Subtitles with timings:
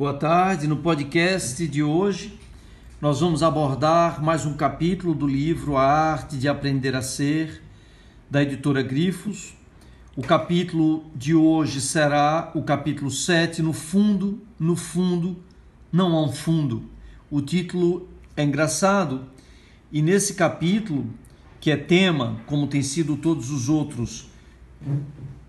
[0.00, 0.66] Boa tarde.
[0.66, 2.40] No podcast de hoje,
[3.02, 7.62] nós vamos abordar mais um capítulo do livro A Arte de Aprender a Ser,
[8.30, 9.52] da editora Grifos.
[10.16, 15.36] O capítulo de hoje será o capítulo 7, No Fundo, no Fundo,
[15.92, 16.84] Não há um Fundo.
[17.30, 19.26] O título é engraçado
[19.92, 21.10] e nesse capítulo,
[21.60, 24.30] que é tema, como tem sido todos os outros,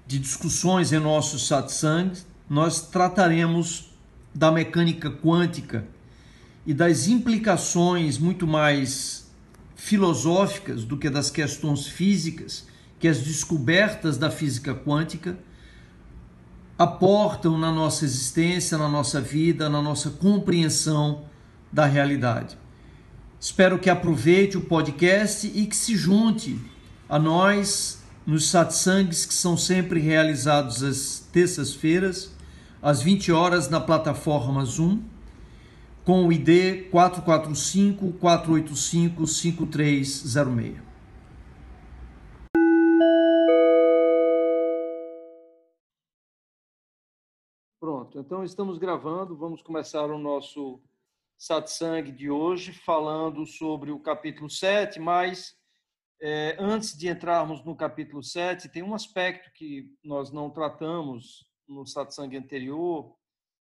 [0.05, 3.90] de discussões em nossos satsangs, nós trataremos
[4.33, 5.85] da mecânica quântica
[6.65, 9.29] e das implicações muito mais
[9.75, 12.67] filosóficas do que das questões físicas
[12.99, 15.37] que as descobertas da física quântica
[16.77, 21.25] aportam na nossa existência, na nossa vida, na nossa compreensão
[21.71, 22.57] da realidade.
[23.39, 26.59] Espero que aproveite o podcast e que se junte
[27.09, 32.31] a nós nos satsangs que são sempre realizados às terças-feiras,
[32.81, 35.03] às 20 horas na plataforma Zoom,
[36.03, 40.81] com o ID 445 485 5306.
[47.79, 50.81] Pronto, então estamos gravando, vamos começar o nosso
[51.37, 55.55] satsang de hoje falando sobre o capítulo 7, mas
[56.19, 61.85] é, antes de entrarmos no capítulo 7, tem um aspecto que nós não tratamos no
[61.85, 63.15] satsang anterior,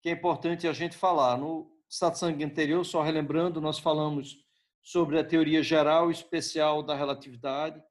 [0.01, 1.37] que é importante a gente falar.
[1.37, 4.45] No satsang anterior, só relembrando, nós falamos
[4.81, 7.83] sobre a teoria geral e especial da relatividade,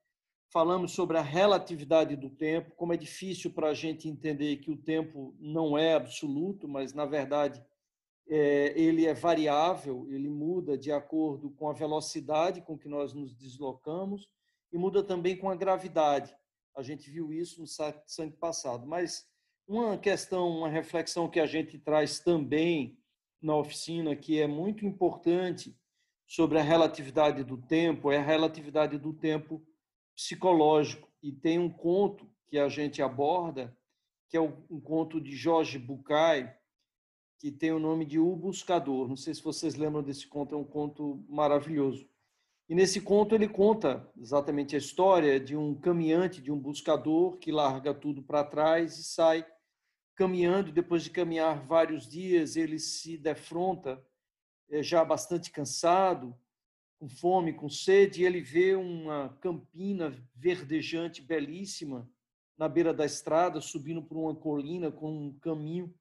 [0.51, 4.77] falamos sobre a relatividade do tempo, como é difícil para a gente entender que o
[4.77, 7.62] tempo não é absoluto, mas, na verdade,
[8.27, 13.34] é, ele é variável, ele muda de acordo com a velocidade com que nós nos
[13.34, 14.29] deslocamos
[14.73, 16.34] e muda também com a gravidade.
[16.77, 18.86] A gente viu isso no sangue passado.
[18.86, 19.28] Mas
[19.69, 22.98] uma questão, uma reflexão que a gente traz também
[23.41, 25.77] na oficina, que é muito importante
[26.27, 29.62] sobre a relatividade do tempo, é a relatividade do tempo
[30.17, 31.08] psicológico.
[31.23, 33.77] E tem um conto que a gente aborda,
[34.28, 36.51] que é um conto de Jorge Bucay,
[37.39, 39.07] que tem o nome de O Buscador.
[39.07, 42.08] Não sei se vocês lembram desse conto, é um conto maravilhoso.
[42.68, 47.52] E nesse conto ele conta exatamente a história de um caminhante, de um buscador que
[47.52, 49.46] larga tudo para trás e sai
[50.18, 50.73] caminhando.
[50.73, 54.05] Depois de caminhar vários dias, ele se defronta,
[54.68, 56.36] eh, já bastante cansado,
[56.98, 62.11] com fome, com sede, e ele vê uma campina verdejante, belíssima,
[62.58, 65.95] na beira da estrada, subindo por uma colina com um caminho,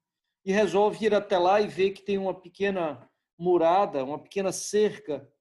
[0.44, 3.08] e resolve ir até lá e ver que tem uma pequena
[3.38, 5.32] murada, uma pequena cerca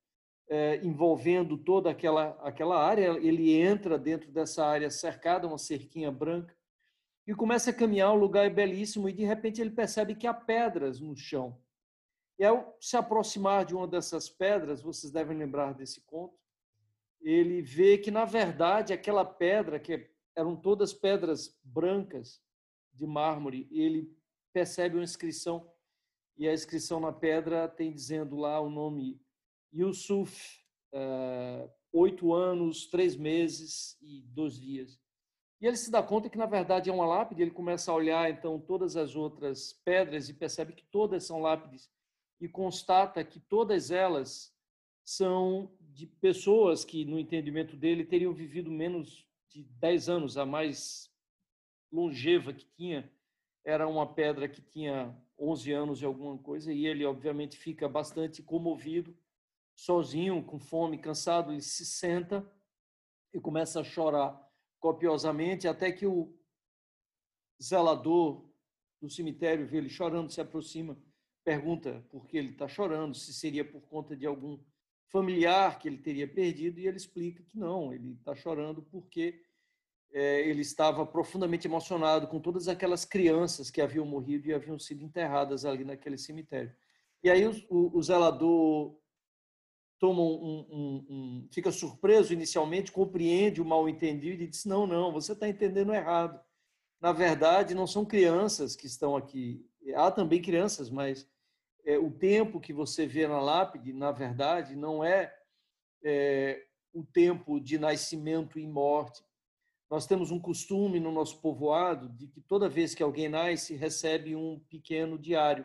[0.50, 3.16] é, envolvendo toda aquela, aquela área.
[3.18, 6.54] Ele entra dentro dessa área cercada, uma cerquinha branca,
[7.26, 8.12] e começa a caminhar.
[8.12, 11.60] O lugar é belíssimo, e de repente ele percebe que há pedras no chão.
[12.38, 16.38] E ao se aproximar de uma dessas pedras, vocês devem lembrar desse conto,
[17.20, 22.42] ele vê que, na verdade, aquela pedra, que eram todas pedras brancas
[22.92, 24.14] de mármore, ele
[24.52, 25.70] percebe uma inscrição,
[26.36, 29.18] e a inscrição na pedra tem dizendo lá o nome
[29.72, 30.60] Yusuf,
[30.92, 35.00] uh, oito anos, três meses e dois dias.
[35.60, 38.30] E ele se dá conta que, na verdade, é uma lápide, ele começa a olhar,
[38.30, 41.90] então, todas as outras pedras e percebe que todas são lápides
[42.40, 44.54] e constata que todas elas
[45.02, 51.10] são de pessoas que, no entendimento dele, teriam vivido menos de dez anos, a mais
[51.90, 53.10] longeva que tinha.
[53.64, 58.42] Era uma pedra que tinha 11 anos e alguma coisa, e ele, obviamente, fica bastante
[58.42, 59.16] comovido,
[59.74, 62.46] sozinho, com fome, cansado, ele se senta
[63.32, 64.45] e começa a chorar
[64.78, 66.34] copiosamente, até que o
[67.62, 68.44] zelador
[69.00, 70.98] do cemitério vê ele chorando, se aproxima,
[71.44, 74.58] pergunta por que ele está chorando, se seria por conta de algum
[75.08, 79.42] familiar que ele teria perdido, e ele explica que não, ele está chorando porque
[80.12, 85.04] é, ele estava profundamente emocionado com todas aquelas crianças que haviam morrido e haviam sido
[85.04, 86.74] enterradas ali naquele cemitério.
[87.22, 88.96] E aí o, o, o zelador
[89.98, 95.12] toma um, um, um, fica surpreso inicialmente, compreende o mal entendido e diz: não, não,
[95.12, 96.40] você está entendendo errado.
[97.00, 99.64] Na verdade, não são crianças que estão aqui.
[99.94, 101.28] Há também crianças, mas
[101.84, 105.32] é, o tempo que você vê na lápide, na verdade, não é,
[106.02, 109.22] é o tempo de nascimento e morte,
[109.88, 114.34] nós temos um costume no nosso povoado de que toda vez que alguém nasce, recebe
[114.34, 115.64] um pequeno diário.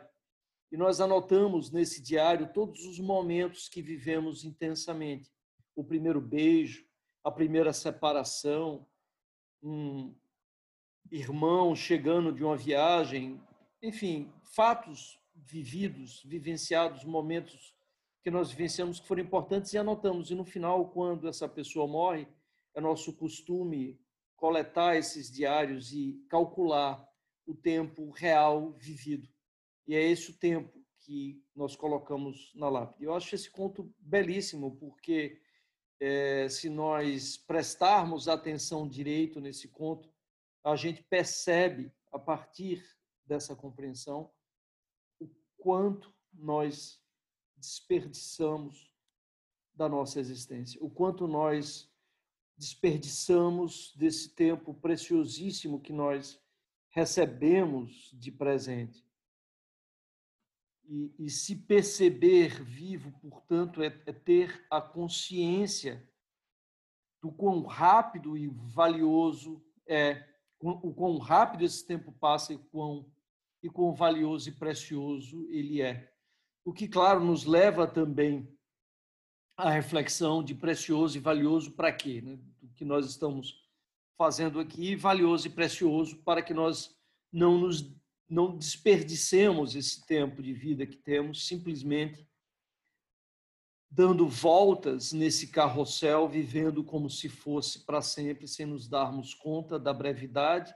[0.72, 5.30] E nós anotamos nesse diário todos os momentos que vivemos intensamente.
[5.76, 6.86] O primeiro beijo,
[7.22, 8.86] a primeira separação,
[9.62, 10.14] um
[11.10, 13.38] irmão chegando de uma viagem,
[13.82, 17.76] enfim, fatos vividos, vivenciados, momentos
[18.22, 20.30] que nós vivenciamos que foram importantes e anotamos.
[20.30, 22.26] E no final, quando essa pessoa morre,
[22.74, 24.00] é nosso costume
[24.36, 27.06] coletar esses diários e calcular
[27.46, 29.31] o tempo real vivido.
[29.92, 33.04] E é esse o tempo que nós colocamos na lápide.
[33.04, 35.38] Eu acho esse conto belíssimo, porque
[36.00, 40.10] é, se nós prestarmos atenção direito nesse conto,
[40.64, 42.82] a gente percebe, a partir
[43.26, 44.32] dessa compreensão,
[45.20, 45.28] o
[45.58, 46.98] quanto nós
[47.54, 48.90] desperdiçamos
[49.74, 51.86] da nossa existência, o quanto nós
[52.56, 56.40] desperdiçamos desse tempo preciosíssimo que nós
[56.88, 59.11] recebemos de presente.
[60.92, 66.06] E, e se perceber vivo, portanto, é, é ter a consciência
[67.22, 70.28] do quão rápido e valioso é,
[70.60, 73.10] o quão rápido esse tempo passa e quão,
[73.62, 76.12] e quão valioso e precioso ele é.
[76.62, 78.46] O que, claro, nos leva também
[79.56, 82.20] à reflexão de precioso e valioso para quê?
[82.20, 82.38] Né?
[82.62, 83.66] O que nós estamos
[84.18, 86.94] fazendo aqui, valioso e precioso para que nós
[87.32, 87.82] não nos
[88.28, 92.26] não desperdicemos esse tempo de vida que temos simplesmente
[93.90, 99.92] dando voltas nesse carrossel, vivendo como se fosse para sempre, sem nos darmos conta da
[99.92, 100.74] brevidade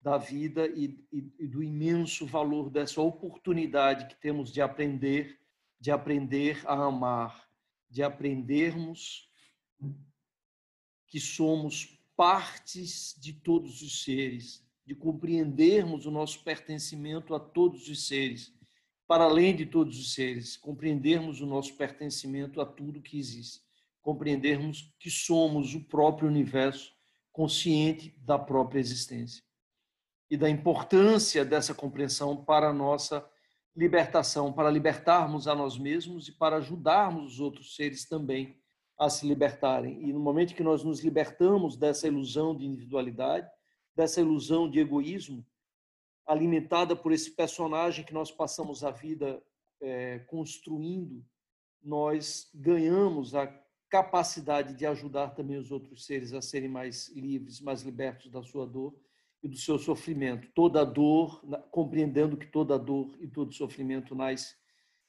[0.00, 5.40] da vida e, e, e, do imenso valor dessa oportunidade que temos de aprender,
[5.80, 7.48] de aprender a amar,
[7.90, 9.28] de aprendermos
[11.06, 18.06] que somos partes de todos os seres, de compreendermos o nosso pertencimento a todos os
[18.06, 18.54] seres,
[19.06, 23.60] para além de todos os seres, compreendermos o nosso pertencimento a tudo que existe,
[24.00, 26.90] compreendermos que somos o próprio universo
[27.30, 29.44] consciente da própria existência
[30.30, 33.22] e da importância dessa compreensão para a nossa
[33.76, 38.58] libertação, para libertarmos a nós mesmos e para ajudarmos os outros seres também
[38.98, 40.02] a se libertarem.
[40.08, 43.46] E no momento que nós nos libertamos dessa ilusão de individualidade,
[43.98, 45.44] dessa ilusão de egoísmo,
[46.24, 49.42] alimentada por esse personagem que nós passamos a vida
[49.80, 51.26] é, construindo,
[51.82, 53.48] nós ganhamos a
[53.90, 58.64] capacidade de ajudar também os outros seres a serem mais livres, mais libertos da sua
[58.64, 58.94] dor
[59.42, 60.48] e do seu sofrimento.
[60.54, 64.54] Toda dor, compreendendo que toda dor e todo sofrimento nasce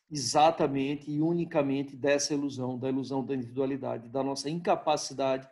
[0.09, 5.47] exatamente e unicamente dessa ilusão, da ilusão da individualidade, da nossa incapacidade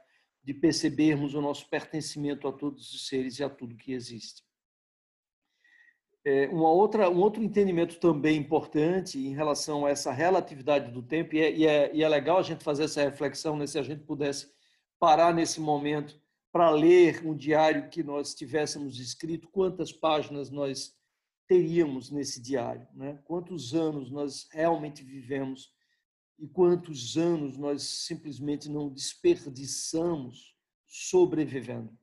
[0.47, 4.41] de percebermos o nosso pertencimento a todos os seres e a tudo que existe.
[6.23, 11.35] É, uma outra, um outro entendimento também importante em relação a essa relatividade do tempo,
[11.35, 13.83] e é, e é, e é legal a gente fazer essa reflexão, né, se a
[13.83, 14.49] gente pudesse
[14.97, 16.17] parar nesse momento
[16.49, 20.95] para ler um diário que nós tivéssemos escrito, quantas páginas nós
[21.45, 23.19] teríamos nesse diário, né?
[23.25, 25.73] quantos anos nós realmente vivemos
[26.39, 30.55] e quantos anos nós simplesmente não desperdiçamos
[30.85, 31.97] sobrevivendo.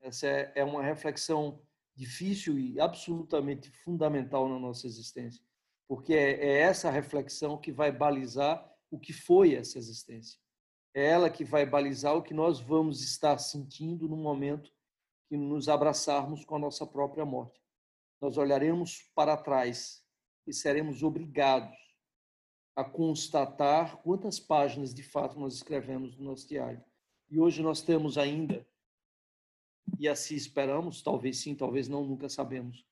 [0.00, 1.62] Essa é, é uma reflexão
[1.94, 5.44] difícil e absolutamente fundamental na nossa existência,
[5.86, 10.38] porque é, é essa reflexão que vai balizar o que foi essa existência.
[10.94, 14.72] É ela que vai balizar o que nós vamos estar sentindo no momento
[15.28, 17.60] que nos abraçarmos com a nossa própria morte.
[18.20, 20.02] Nós olharemos para trás
[20.46, 21.76] e seremos obrigados
[22.78, 26.80] a constatar quantas páginas de fato nós escrevemos no nosso diário.
[27.28, 28.64] E hoje nós temos ainda,
[29.98, 32.86] e assim esperamos, talvez sim, talvez não, nunca sabemos,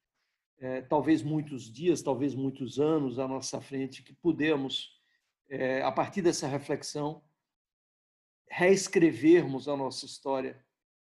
[0.59, 5.01] é, talvez muitos dias, talvez muitos anos à nossa frente, que podemos,
[5.49, 7.23] é, a partir dessa reflexão,
[8.51, 10.67] reescrevermos a nossa história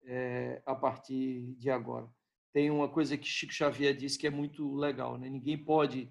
[0.04, 2.08] é, a partir de agora.
[2.52, 5.28] Tem uma coisa que Chico Xavier disse que é muito legal, né?
[5.28, 6.08] Ninguém pode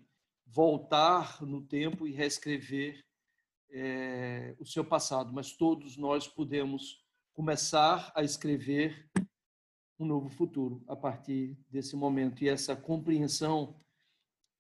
[0.52, 3.06] voltar no tempo e reescrever
[3.72, 7.04] é, o seu passado, mas todos nós podemos
[7.34, 9.10] começar a escrever
[10.00, 12.44] um novo futuro a partir desse momento.
[12.44, 13.80] E essa compreensão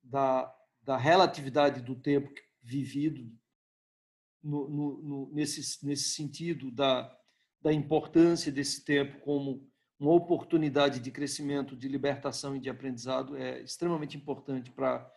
[0.03, 0.53] da,
[0.84, 2.29] da relatividade do tempo
[2.62, 3.31] vivido,
[4.43, 7.13] no, no, no, nesse, nesse sentido da,
[7.62, 9.67] da importância desse tempo como
[10.00, 15.12] uma oportunidade de crescimento, de libertação e de aprendizado, é extremamente importante para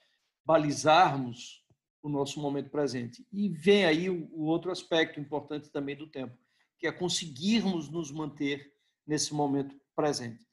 [0.44, 1.62] balizarmos
[2.02, 3.26] o nosso momento presente.
[3.32, 6.36] E vem aí o outro aspecto importante também do tempo,
[6.78, 8.74] que é conseguirmos nos manter
[9.06, 10.46] nesse momento presente.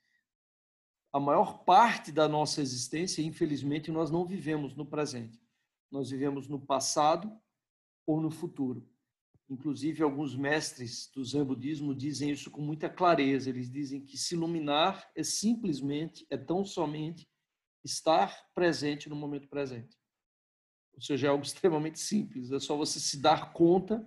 [1.12, 5.42] A maior parte da nossa existência, infelizmente, nós não vivemos no presente.
[5.92, 7.36] Nós vivemos no passado
[8.06, 8.88] ou no futuro.
[9.50, 13.50] Inclusive, alguns mestres do Zen budismo dizem isso com muita clareza.
[13.50, 17.28] Eles dizem que se iluminar é simplesmente, é tão somente
[17.84, 19.98] estar presente no momento presente.
[20.94, 24.06] Ou seja, é algo extremamente simples, é só você se dar conta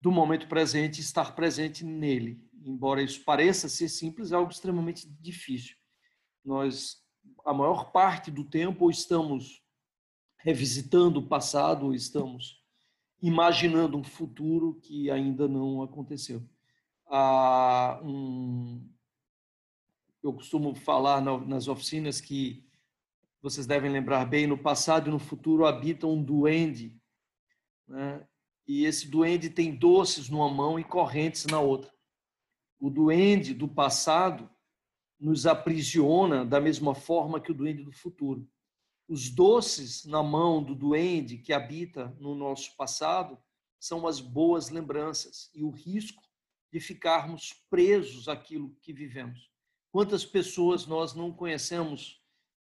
[0.00, 2.46] do momento presente e estar presente nele.
[2.62, 5.76] Embora isso pareça ser simples, é algo extremamente difícil.
[6.44, 7.02] Nós,
[7.44, 9.62] a maior parte do tempo, estamos
[10.38, 12.62] revisitando o passado, ou estamos
[13.22, 16.46] imaginando um futuro que ainda não aconteceu.
[17.06, 18.86] Há um,
[20.22, 22.62] eu costumo falar nas oficinas que
[23.44, 26.98] vocês devem lembrar bem, no passado e no futuro habita um duende,
[27.86, 28.26] né?
[28.66, 31.92] e esse duende tem doces numa mão e correntes na outra.
[32.80, 34.48] O duende do passado
[35.20, 38.48] nos aprisiona da mesma forma que o duende do futuro.
[39.06, 43.38] Os doces na mão do duende que habita no nosso passado
[43.78, 46.22] são as boas lembranças e o risco
[46.72, 49.50] de ficarmos presos àquilo que vivemos.
[49.92, 52.23] Quantas pessoas nós não conhecemos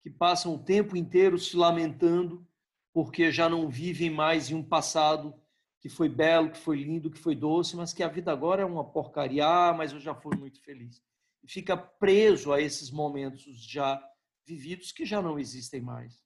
[0.07, 2.47] que passam o tempo inteiro se lamentando
[2.93, 5.35] porque já não vivem mais em um passado
[5.81, 8.65] que foi belo, que foi lindo, que foi doce, mas que a vida agora é
[8.65, 11.03] uma porcaria, ah, mas eu já fui muito feliz.
[11.43, 14.01] E fica preso a esses momentos já
[14.47, 16.23] vividos que já não existem mais.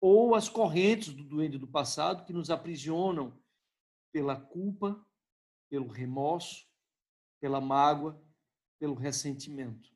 [0.00, 3.38] Ou as correntes do doente do passado que nos aprisionam
[4.10, 4.98] pela culpa,
[5.68, 6.66] pelo remorso,
[7.38, 8.18] pela mágoa,
[8.78, 9.89] pelo ressentimento.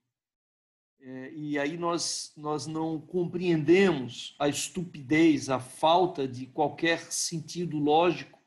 [1.07, 8.41] É, e aí nós, nós não compreendemos a estupidez, a falta de qualquer sentido lógico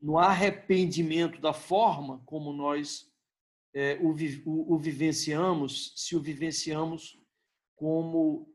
[0.00, 3.12] no arrependimento da forma como nós
[3.74, 4.14] é, o,
[4.46, 7.20] o, o vivenciamos, se o vivenciamos
[7.76, 8.50] como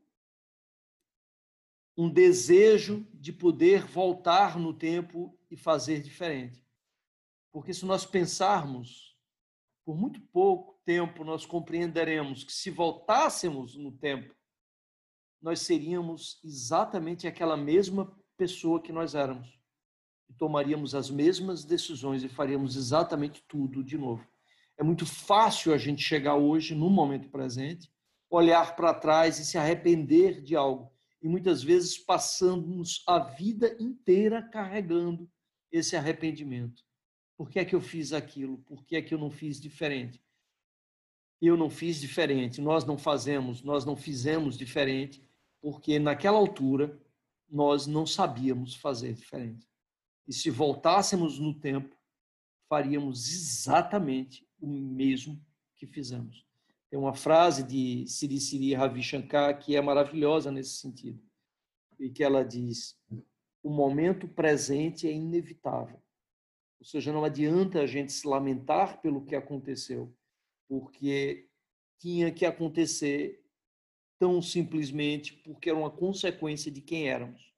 [1.95, 6.65] um desejo de poder voltar no tempo e fazer diferente.
[7.51, 9.06] Porque se nós pensarmos,
[9.87, 14.35] por muito pouco, tempo nós compreenderemos que se voltássemos no tempo,
[15.41, 19.47] nós seríamos exatamente aquela mesma pessoa que nós éramos.
[20.29, 24.27] E tomaríamos as mesmas decisões e faríamos exatamente tudo de novo.
[24.77, 27.89] É muito fácil a gente chegar hoje, no momento presente,
[28.29, 30.91] olhar para trás e se arrepender de algo.
[31.21, 35.31] E muitas vezes passamos a vida inteira carregando
[35.71, 36.86] esse arrependimento.
[37.37, 38.57] Por que é que eu fiz aquilo?
[38.59, 40.19] Por que é que eu não fiz diferente?
[41.41, 45.21] eu não fiz diferente, nós não fazemos, nós não fizemos diferente,
[45.61, 46.99] porque naquela altura
[47.49, 49.67] nós não sabíamos fazer diferente.
[50.27, 51.95] E se voltássemos no tempo,
[52.67, 55.39] faríamos exatamente o mesmo
[55.75, 56.45] que fizemos.
[56.89, 61.21] Tem uma frase de Siri Siri Ravi Shankar que é maravilhosa nesse sentido,
[61.99, 62.97] e que ela diz:
[63.61, 66.01] o momento presente é inevitável.
[66.79, 70.15] Ou seja, não adianta a gente se lamentar pelo que aconteceu,
[70.67, 71.49] porque
[71.99, 73.43] tinha que acontecer
[74.19, 77.53] tão simplesmente porque era uma consequência de quem éramos.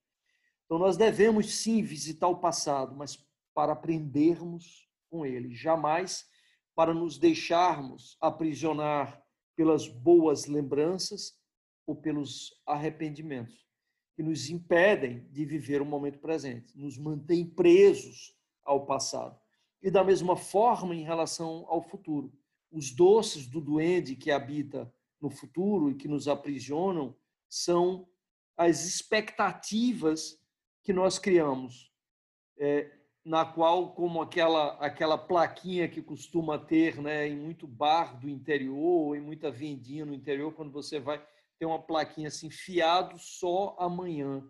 [0.65, 3.17] Então nós devemos sim visitar o passado, mas
[3.53, 6.29] para aprendermos com ele, jamais
[6.75, 9.21] para nos deixarmos aprisionar
[9.55, 11.37] pelas boas lembranças
[11.85, 13.67] ou pelos arrependimentos
[14.15, 18.38] que nos impedem de viver o momento presente, nos mantém presos
[18.69, 19.39] ao passado.
[19.81, 22.31] E da mesma forma em relação ao futuro
[22.71, 27.15] os doces do duende que habita no futuro e que nos aprisionam
[27.47, 28.07] são
[28.55, 30.39] as expectativas
[30.83, 31.91] que nós criamos,
[32.57, 32.91] é,
[33.25, 38.77] na qual, como aquela, aquela plaquinha que costuma ter né, em muito bar do interior,
[38.77, 41.23] ou em muita vendinha no interior, quando você vai
[41.57, 44.43] ter uma plaquinha assim, fiado só amanhã.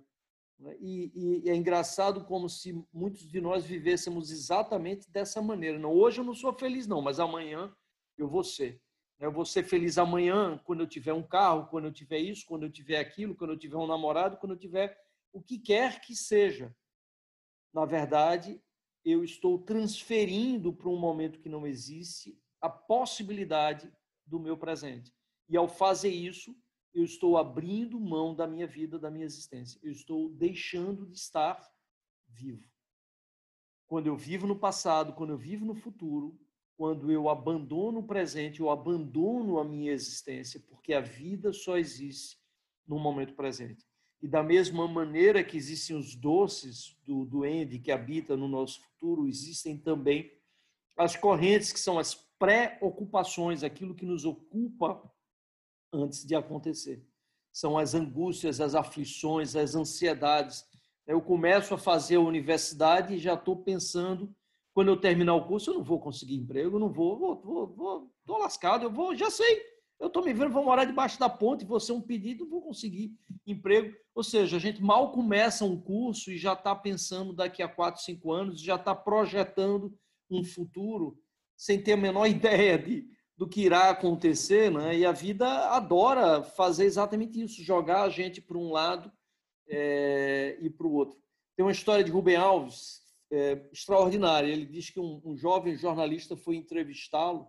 [0.60, 0.76] Né?
[0.80, 1.12] E,
[1.46, 5.80] e, é engraçado como se muitos de nós vivêssemos exatamente dessa maneira.
[5.80, 7.74] Não, hoje eu não sou feliz, não, mas amanhã
[8.18, 8.82] eu vou ser.
[9.20, 12.64] Eu vou ser feliz amanhã, quando eu tiver um carro, quando eu tiver isso, quando
[12.64, 14.98] eu tiver aquilo, quando eu tiver um namorado, quando eu tiver
[15.34, 16.74] o que quer que seja.
[17.74, 18.62] Na verdade,
[19.04, 23.92] eu estou transferindo para um momento que não existe a possibilidade
[24.26, 25.14] do meu presente.
[25.50, 26.56] E ao fazer isso,
[26.94, 29.80] eu estou abrindo mão da minha vida, da minha existência.
[29.84, 31.62] Eu estou deixando de estar
[32.28, 32.68] vivo.
[33.88, 36.40] Quando eu vivo no passado, quando eu vivo no futuro,
[36.78, 42.38] quando eu abandono o presente, eu abandono a minha existência, porque a vida só existe
[42.88, 43.86] no momento presente.
[44.22, 49.28] E da mesma maneira que existem os doces do duende que habita no nosso futuro,
[49.28, 50.32] existem também
[50.98, 55.02] as correntes que são as preocupações, aquilo que nos ocupa
[55.94, 57.06] antes de acontecer.
[57.52, 60.64] São as angústias, as aflições, as ansiedades.
[61.06, 64.34] Eu começo a fazer a universidade e já estou pensando
[64.74, 68.12] quando eu terminar o curso, eu não vou conseguir emprego, não vou, vou, vou, vou
[68.26, 69.62] tô lascado, eu vou, já sei,
[70.00, 73.12] Eu estou me vendo, vou morar debaixo da ponte, vou ser um pedido, vou conseguir
[73.46, 73.94] emprego.
[74.16, 78.02] Ou seja, a gente mal começa um curso e já está pensando daqui a quatro,
[78.02, 79.94] cinco anos, já está projetando
[80.30, 81.20] um futuro
[81.58, 83.06] sem ter a menor ideia de,
[83.40, 84.98] do que irá acontecer, né?
[84.98, 89.10] E a vida adora fazer exatamente isso, jogar a gente para um lado
[89.70, 91.18] é, e para o outro.
[91.56, 93.00] Tem uma história de Rubem Alves
[93.32, 94.52] é, extraordinária.
[94.52, 97.48] Ele diz que um, um jovem jornalista foi entrevistá-lo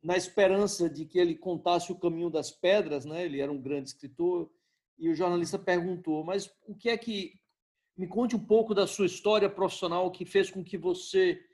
[0.00, 3.24] na esperança de que ele contasse o caminho das pedras, né?
[3.24, 4.48] Ele era um grande escritor
[4.96, 7.32] e o jornalista perguntou: "Mas o que é que
[7.98, 11.44] me conte um pouco da sua história profissional que fez com que você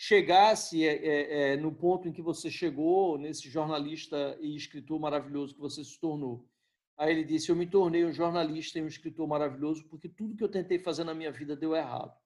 [0.00, 5.56] chegasse é, é, é, no ponto em que você chegou, nesse jornalista e escritor maravilhoso
[5.56, 6.48] que você se tornou.
[6.96, 10.44] Aí ele disse: Eu me tornei um jornalista e um escritor maravilhoso porque tudo que
[10.44, 12.16] eu tentei fazer na minha vida deu errado.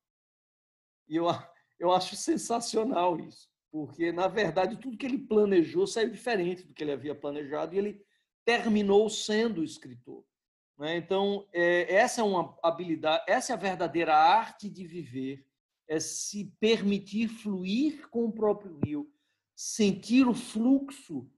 [1.09, 1.25] E eu,
[1.79, 6.85] eu acho sensacional isso, porque, na verdade, tudo que ele planejou saiu diferente do que
[6.85, 8.05] ele havia planejado e ele
[8.45, 10.25] terminou sendo escritor.
[10.79, 10.97] Né?
[10.97, 15.47] Então, é, essa é uma habilidade, essa é a verdadeira arte de viver
[15.89, 19.13] é se permitir fluir com o próprio rio,
[19.55, 21.31] sentir o fluxo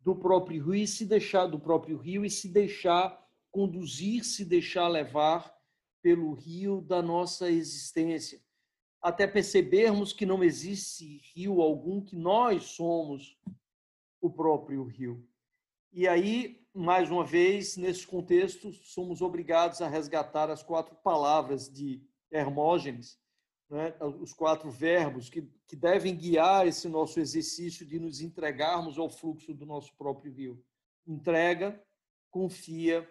[0.00, 4.88] do próprio rio e se deixar do próprio rio e se deixar conduzir, se deixar
[4.88, 5.54] levar
[6.02, 8.40] pelo rio da nossa existência,
[9.02, 13.38] até percebermos que não existe rio algum que nós somos
[14.20, 15.26] o próprio rio.
[15.92, 22.02] E aí, mais uma vez, nesse contexto, somos obrigados a resgatar as quatro palavras de
[22.30, 23.18] Hermógenes,
[23.70, 29.08] né, os quatro verbos que, que devem guiar esse nosso exercício de nos entregarmos ao
[29.08, 30.64] fluxo do nosso próprio rio.
[31.06, 31.80] Entrega,
[32.30, 33.08] confia,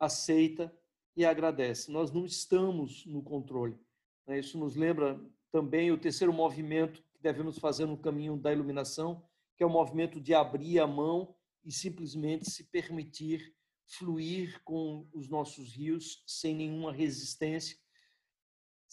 [0.00, 0.76] aceita
[1.16, 1.92] e agradece.
[1.92, 3.78] Nós não estamos no controle.
[4.26, 4.40] Né?
[4.40, 5.20] Isso nos lembra
[5.52, 9.24] também o terceiro movimento que devemos fazer no caminho da iluminação,
[9.56, 13.54] que é o movimento de abrir a mão e simplesmente se permitir
[13.86, 17.76] fluir com os nossos rios sem nenhuma resistência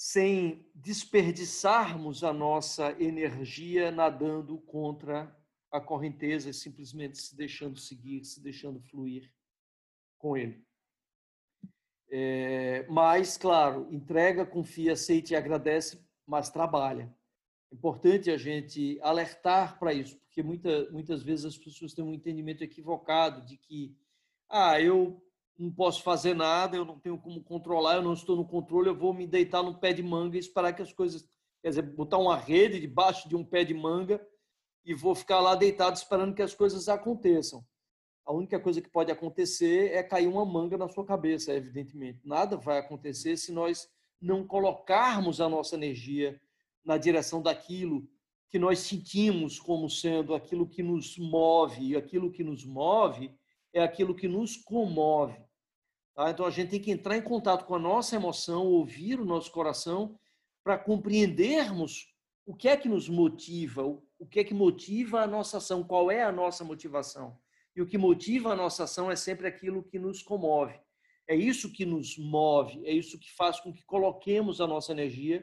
[0.02, 5.38] sem desperdiçarmos a nossa energia nadando contra
[5.70, 9.30] a correnteza, simplesmente se deixando seguir, se deixando fluir
[10.18, 10.66] com ele.
[12.10, 17.14] É, mas, claro, entrega, confia, aceita e agradece, mas trabalha.
[17.70, 22.14] É importante a gente alertar para isso, porque muita, muitas vezes as pessoas têm um
[22.14, 23.98] entendimento equivocado de que,
[24.48, 25.22] ah, eu
[25.60, 28.96] não posso fazer nada, eu não tenho como controlar, eu não estou no controle, eu
[28.96, 31.28] vou me deitar no pé de manga e esperar que as coisas.
[31.62, 34.26] Quer dizer, botar uma rede debaixo de um pé de manga
[34.86, 37.66] e vou ficar lá deitado esperando que as coisas aconteçam.
[38.26, 42.22] A única coisa que pode acontecer é cair uma manga na sua cabeça, evidentemente.
[42.24, 43.90] Nada vai acontecer se nós
[44.22, 46.40] não colocarmos a nossa energia
[46.86, 48.08] na direção daquilo
[48.50, 53.32] que nós sentimos como sendo aquilo que nos move, e aquilo que nos move
[53.74, 55.49] é aquilo que nos comove.
[56.20, 56.32] Tá?
[56.32, 59.50] Então a gente tem que entrar em contato com a nossa emoção, ouvir o nosso
[59.54, 60.20] coração,
[60.62, 62.14] para compreendermos
[62.46, 66.12] o que é que nos motiva, o que é que motiva a nossa ação, qual
[66.12, 67.40] é a nossa motivação.
[67.74, 70.78] E o que motiva a nossa ação é sempre aquilo que nos comove.
[71.26, 75.42] É isso que nos move, é isso que faz com que coloquemos a nossa energia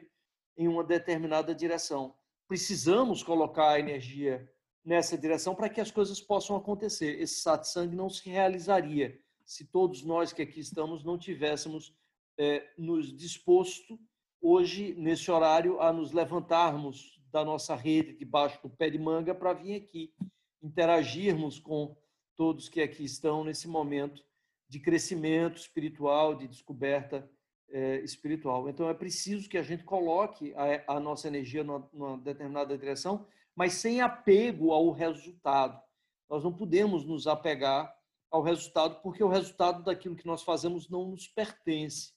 [0.55, 2.13] em uma determinada direção.
[2.47, 4.47] Precisamos colocar a energia
[4.85, 7.19] nessa direção para que as coisas possam acontecer.
[7.19, 11.95] Esse satsang não se realizaria se todos nós que aqui estamos não tivéssemos
[12.37, 13.97] é, nos disposto
[14.41, 19.53] hoje, nesse horário, a nos levantarmos da nossa rede debaixo do pé de manga para
[19.53, 20.13] vir aqui
[20.61, 21.95] interagirmos com
[22.35, 24.21] todos que aqui estão nesse momento
[24.67, 27.29] de crescimento espiritual, de descoberta
[27.69, 28.67] é, espiritual.
[28.67, 33.25] Então, é preciso que a gente coloque a, a nossa energia numa, numa determinada direção,
[33.55, 35.81] mas sem apego ao resultado.
[36.29, 37.96] Nós não podemos nos apegar
[38.29, 42.13] ao resultado, porque o resultado daquilo que nós fazemos não nos pertence.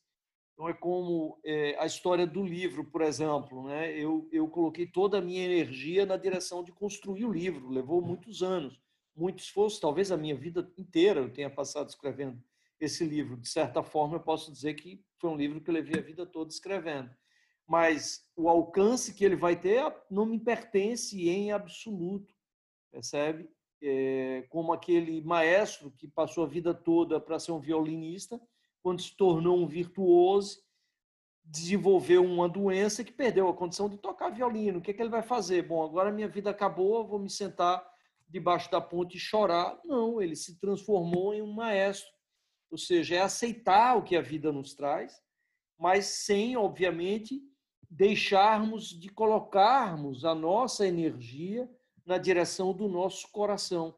[0.53, 3.67] Então, é como é, a história do livro, por exemplo.
[3.67, 3.97] Né?
[3.97, 8.43] Eu, eu coloquei toda a minha energia na direção de construir o livro, levou muitos
[8.43, 8.79] anos,
[9.17, 12.43] muito esforço, talvez a minha vida inteira eu tenha passado escrevendo
[12.79, 13.37] esse livro.
[13.37, 16.27] De certa forma, eu posso dizer que foi um livro que eu levei a vida
[16.27, 17.11] toda escrevendo.
[17.67, 22.35] Mas o alcance que ele vai ter não me pertence em absoluto,
[22.91, 23.49] percebe?
[23.83, 28.41] É, como aquele maestro que passou a vida toda para ser um violinista,
[28.83, 30.63] quando se tornou um virtuoso,
[31.45, 34.79] desenvolveu uma doença que perdeu a condição de tocar violino.
[34.79, 35.63] O que, é que ele vai fazer?
[35.63, 37.85] Bom, agora minha vida acabou, vou me sentar
[38.29, 39.79] debaixo da ponte e chorar.
[39.85, 42.11] Não, ele se transformou em um maestro.
[42.71, 45.21] Ou seja, é aceitar o que a vida nos traz,
[45.77, 47.43] mas sem, obviamente,
[47.91, 51.69] deixarmos de colocarmos a nossa energia
[52.05, 53.97] na direção do nosso coração.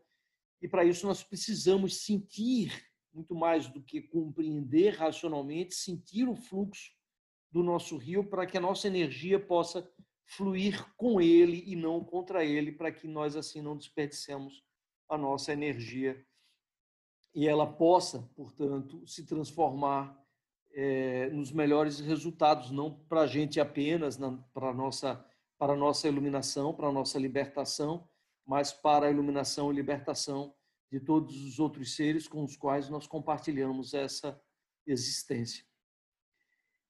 [0.60, 6.92] E para isso nós precisamos sentir, muito mais do que compreender racionalmente, sentir o fluxo
[7.50, 9.88] do nosso rio para que a nossa energia possa
[10.24, 14.64] fluir com ele e não contra ele, para que nós assim não desperdicemos
[15.08, 16.24] a nossa energia
[17.34, 20.18] e ela possa, portanto, se transformar
[20.74, 24.18] é, nos melhores resultados, não para a gente apenas,
[24.52, 25.24] para a nossa,
[25.62, 28.08] para a nossa iluminação, para a nossa libertação,
[28.44, 30.52] mas para a iluminação e libertação
[30.90, 34.42] de todos os outros seres com os quais nós compartilhamos essa
[34.84, 35.64] existência.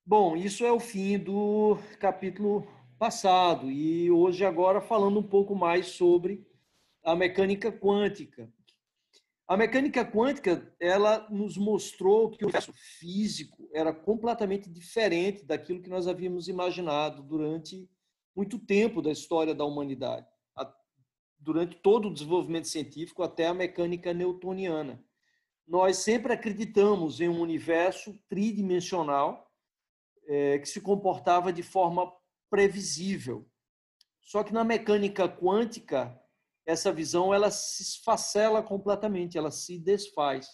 [0.06, 2.66] Bom, isso é o fim do capítulo
[2.98, 6.42] passado e hoje agora falando um pouco mais sobre
[7.04, 8.50] a mecânica quântica.
[9.46, 15.90] A mecânica quântica, ela nos mostrou que o universo físico era completamente diferente daquilo que
[15.90, 17.86] nós havíamos imaginado durante
[18.34, 20.26] muito tempo da história da humanidade,
[21.38, 25.04] durante todo o desenvolvimento científico até a mecânica newtoniana.
[25.66, 29.50] Nós sempre acreditamos em um universo tridimensional
[30.26, 32.12] é, que se comportava de forma
[32.48, 33.48] previsível.
[34.20, 36.18] Só que na mecânica quântica,
[36.64, 40.46] essa visão ela se esfacela completamente, ela se desfaz.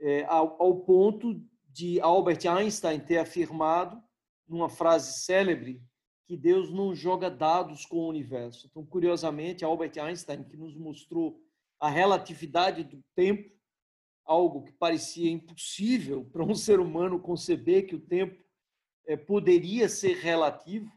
[0.00, 4.02] É, ao, ao ponto de Albert Einstein ter afirmado,
[4.46, 5.82] numa frase célebre,
[6.26, 8.66] que Deus não joga dados com o universo.
[8.66, 11.40] Então, curiosamente, Albert Einstein, que nos mostrou
[11.78, 13.52] a relatividade do tempo,
[14.24, 18.42] algo que parecia impossível para um ser humano conceber que o tempo
[19.06, 20.90] é, poderia ser relativo,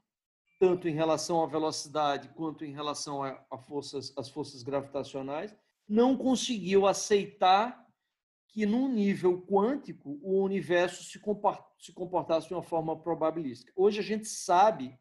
[0.59, 3.21] tanto em relação à velocidade quanto em relação
[3.67, 5.55] forças, às forças gravitacionais,
[5.87, 7.85] não conseguiu aceitar
[8.47, 11.19] que, num nível quântico, o universo se
[11.93, 13.71] comportasse de uma forma probabilística.
[13.75, 14.97] Hoje a gente sabe,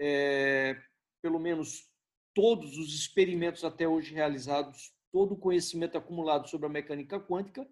[0.00, 0.80] é,
[1.22, 1.88] pelo menos
[2.34, 7.68] todos os experimentos até hoje realizados, todo o conhecimento acumulado sobre a mecânica quântica,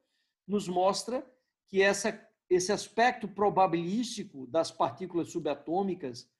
[0.46, 1.26] nos mostra
[1.66, 2.10] que essa
[2.50, 6.30] esse aspecto probabilístico das partículas subatômicas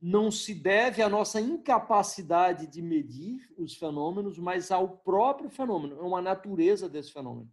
[0.00, 6.02] não se deve à nossa incapacidade de medir os fenômenos, mas ao próprio fenômeno, é
[6.02, 7.50] uma natureza desse fenômeno.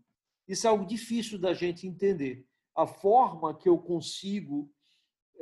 [0.48, 2.46] Isso é algo difícil da gente entender.
[2.76, 4.70] A forma que eu consigo,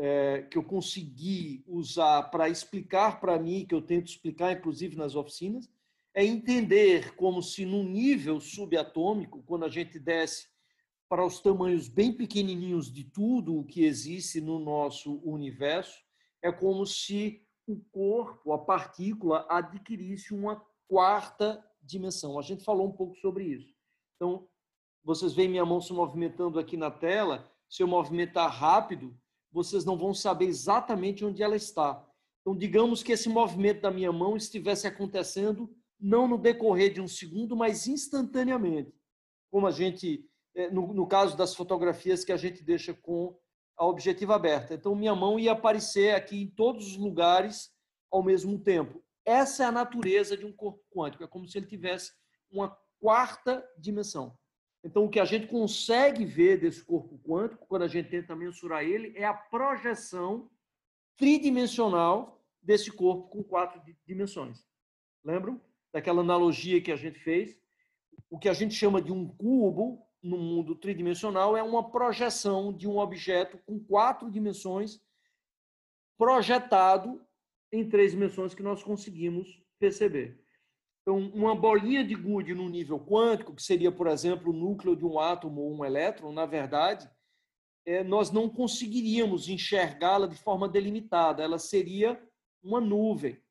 [0.01, 5.13] é, que eu consegui usar para explicar para mim, que eu tento explicar, inclusive nas
[5.13, 5.69] oficinas,
[6.13, 10.47] é entender como se num nível subatômico, quando a gente desce
[11.09, 15.99] para os tamanhos bem pequenininhos de tudo o que existe no nosso universo,
[16.41, 22.39] é como se o corpo, a partícula, adquirisse uma quarta dimensão.
[22.39, 23.75] A gente falou um pouco sobre isso.
[24.15, 24.47] Então,
[25.03, 27.51] vocês veem minha mão se movimentando aqui na tela.
[27.69, 29.13] Se eu movimentar rápido,
[29.51, 32.05] vocês não vão saber exatamente onde ela está.
[32.41, 37.07] Então, digamos que esse movimento da minha mão estivesse acontecendo não no decorrer de um
[37.07, 38.93] segundo, mas instantaneamente.
[39.51, 43.37] Como a gente é, no, no caso das fotografias que a gente deixa com
[43.77, 44.73] a objetiva aberta.
[44.73, 47.71] Então, minha mão ia aparecer aqui em todos os lugares
[48.11, 49.01] ao mesmo tempo.
[49.25, 51.23] Essa é a natureza de um corpo quântico.
[51.23, 52.11] É como se ele tivesse
[52.51, 54.37] uma quarta dimensão.
[54.83, 58.83] Então, o que a gente consegue ver desse corpo quântico, quando a gente tenta mensurar
[58.83, 60.49] ele, é a projeção
[61.17, 64.65] tridimensional desse corpo com quatro dimensões.
[65.23, 65.61] Lembram
[65.91, 67.59] daquela analogia que a gente fez?
[68.29, 72.87] O que a gente chama de um cubo no mundo tridimensional é uma projeção de
[72.87, 75.01] um objeto com quatro dimensões
[76.17, 77.25] projetado
[77.71, 80.43] em três dimensões que nós conseguimos perceber.
[81.09, 85.03] Então, uma bolinha de gude no nível quântico, que seria, por exemplo, o núcleo de
[85.03, 87.09] um átomo ou um elétron, na verdade,
[87.83, 92.23] é, nós não conseguiríamos enxergá-la de forma delimitada, ela seria
[92.61, 93.41] uma nuvem.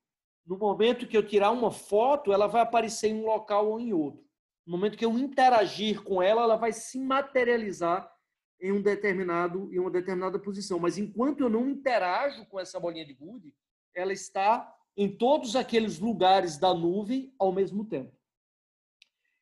[0.46, 3.92] No momento que eu tirar uma foto, ela vai aparecer em um local ou em
[3.92, 4.24] outro.
[4.64, 8.08] No momento que eu interagir com ela, ela vai se materializar
[8.60, 10.78] em um determinado em uma determinada posição.
[10.78, 13.52] Mas enquanto eu não interajo com essa bolinha de gude,
[13.96, 18.12] ela está em todos aqueles lugares da nuvem ao mesmo tempo.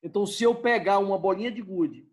[0.01, 2.09] Então, se eu pegar uma bolinha de gude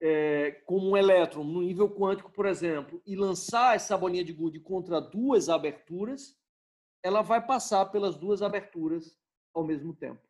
[0.00, 4.60] é, como um elétron no nível quântico, por exemplo, e lançar essa bolinha de gude
[4.60, 6.38] contra duas aberturas,
[7.02, 9.18] ela vai passar pelas duas aberturas
[9.52, 10.20] ao mesmo tempo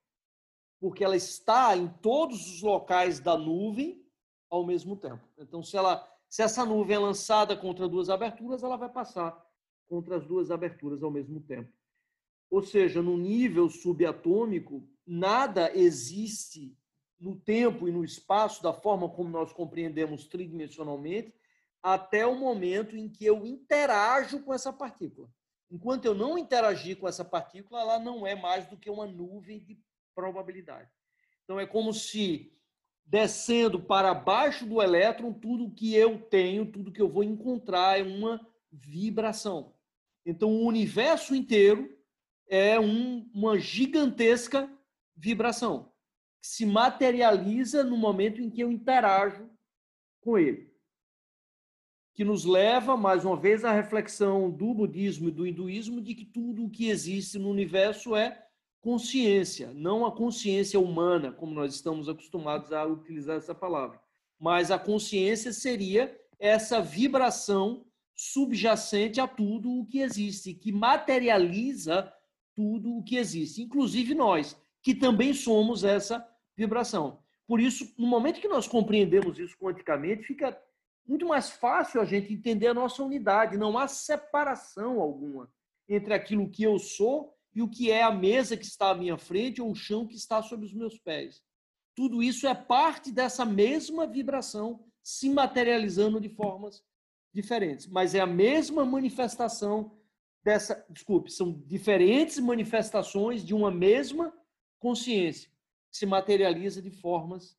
[0.84, 4.06] porque ela está em todos os locais da nuvem
[4.50, 5.26] ao mesmo tempo.
[5.38, 9.34] Então, se, ela, se essa nuvem é lançada contra duas aberturas, ela vai passar
[9.86, 11.72] contra as duas aberturas ao mesmo tempo.
[12.50, 16.76] Ou seja, no nível subatômico, nada existe
[17.18, 21.34] no tempo e no espaço da forma como nós compreendemos tridimensionalmente,
[21.82, 25.28] até o momento em que eu interajo com essa partícula.
[25.70, 29.60] Enquanto eu não interagir com essa partícula, ela não é mais do que uma nuvem
[29.60, 29.78] de
[30.14, 30.90] probabilidade.
[31.42, 32.52] Então é como se
[33.04, 38.02] descendo para baixo do elétron, tudo que eu tenho, tudo que eu vou encontrar é
[38.02, 38.40] uma
[38.72, 39.74] vibração.
[40.24, 41.93] Então o universo inteiro
[42.48, 44.70] é um, uma gigantesca
[45.16, 45.92] vibração
[46.40, 49.48] que se materializa no momento em que eu interajo
[50.20, 50.72] com ele.
[52.14, 56.24] Que nos leva, mais uma vez, à reflexão do budismo e do hinduísmo de que
[56.24, 58.44] tudo o que existe no universo é
[58.80, 63.98] consciência, não a consciência humana, como nós estamos acostumados a utilizar essa palavra,
[64.38, 72.12] mas a consciência seria essa vibração subjacente a tudo o que existe, que materializa
[72.54, 77.18] tudo o que existe, inclusive nós, que também somos essa vibração.
[77.46, 80.58] Por isso, no momento que nós compreendemos isso quanticamente, fica
[81.06, 85.50] muito mais fácil a gente entender a nossa unidade, não há separação alguma
[85.88, 89.18] entre aquilo que eu sou e o que é a mesa que está à minha
[89.18, 91.42] frente ou o chão que está sob os meus pés.
[91.94, 96.82] Tudo isso é parte dessa mesma vibração se materializando de formas
[97.32, 99.92] diferentes, mas é a mesma manifestação
[100.44, 104.32] dessa, desculpe, são diferentes manifestações de uma mesma
[104.78, 105.50] consciência
[105.90, 107.56] que se materializa de formas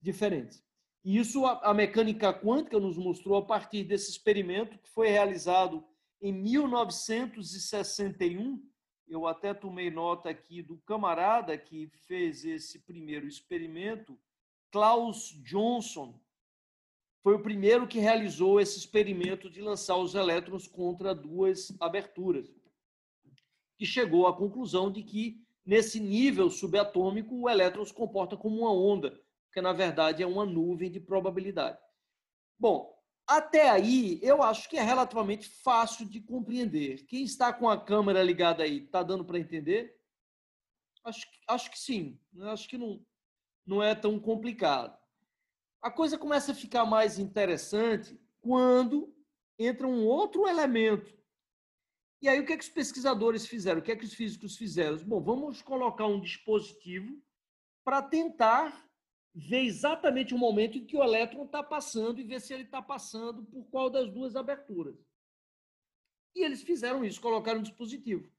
[0.00, 0.64] diferentes.
[1.04, 5.84] E isso a, a mecânica quântica nos mostrou a partir desse experimento que foi realizado
[6.20, 8.66] em 1961
[9.08, 14.18] eu até tomei nota aqui do camarada que fez esse primeiro experimento,
[14.70, 16.20] Klaus Johnson.
[17.26, 22.48] Foi o primeiro que realizou esse experimento de lançar os elétrons contra duas aberturas.
[23.76, 28.72] Que chegou à conclusão de que, nesse nível subatômico, o elétron se comporta como uma
[28.72, 29.20] onda,
[29.52, 31.76] que na verdade é uma nuvem de probabilidade.
[32.56, 37.06] Bom, até aí, eu acho que é relativamente fácil de compreender.
[37.06, 39.98] Quem está com a câmera ligada aí, está dando para entender?
[41.02, 42.20] Acho, acho que sim.
[42.32, 42.48] Né?
[42.52, 43.04] Acho que não,
[43.66, 44.96] não é tão complicado.
[45.82, 49.14] A coisa começa a ficar mais interessante quando
[49.58, 51.16] entra um outro elemento.
[52.20, 53.80] E aí, o que, é que os pesquisadores fizeram?
[53.80, 54.96] O que é que os físicos fizeram?
[54.98, 57.22] Bom, vamos colocar um dispositivo
[57.84, 58.84] para tentar
[59.34, 62.80] ver exatamente o momento em que o elétron está passando e ver se ele está
[62.80, 64.96] passando por qual das duas aberturas.
[66.34, 68.30] E eles fizeram isso, colocaram um dispositivo.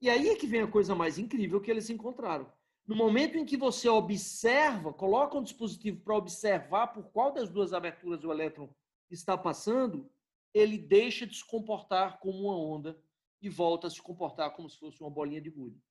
[0.00, 2.50] E aí é que vem a coisa mais incrível que eles encontraram.
[2.86, 7.72] No momento em que você observa, coloca um dispositivo para observar por qual das duas
[7.72, 8.68] aberturas o elétron
[9.10, 10.08] está passando,
[10.54, 12.96] ele deixa de se comportar como uma onda
[13.42, 15.82] e volta a se comportar como se fosse uma bolinha de gude.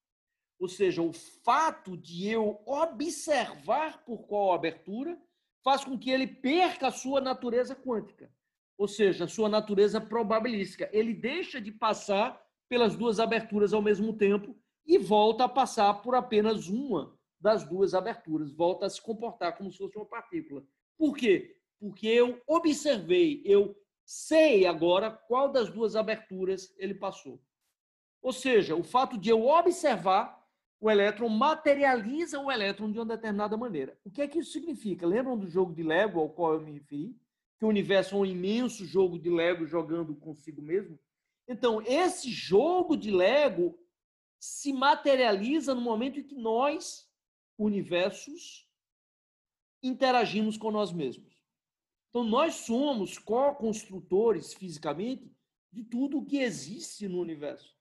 [0.58, 5.20] Ou seja, o fato de eu observar por qual abertura
[5.64, 8.32] faz com que ele perca a sua natureza quântica,
[8.78, 10.90] ou seja, a sua natureza probabilística.
[10.94, 16.16] Ele deixa de passar pelas duas aberturas ao mesmo tempo e volta a passar por
[16.16, 20.64] apenas uma das duas aberturas, volta a se comportar como se fosse uma partícula.
[20.98, 21.58] Por quê?
[21.80, 27.42] Porque eu observei, eu sei agora qual das duas aberturas ele passou.
[28.22, 30.44] Ou seja, o fato de eu observar
[30.80, 33.98] o elétron materializa o elétron de uma determinada maneira.
[34.04, 35.06] O que é que isso significa?
[35.08, 37.16] Lembram do jogo de Lego ao qual eu me referi?
[37.58, 41.00] Que o universo é um imenso jogo de Lego jogando consigo mesmo?
[41.48, 43.78] Então, esse jogo de Lego
[44.40, 47.10] se materializa no momento em que nós,
[47.58, 48.70] universos,
[49.82, 51.42] interagimos com nós mesmos.
[52.10, 55.32] Então, nós somos co-construtores fisicamente
[55.72, 57.76] de tudo o que existe no universo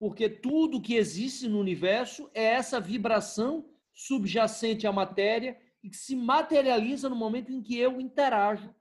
[0.00, 6.16] porque tudo que existe no universo é essa vibração subjacente à matéria e que se
[6.16, 8.74] materializa no momento em que eu interajo